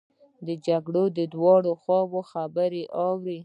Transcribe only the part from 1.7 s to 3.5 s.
خواوو خبرې اوري.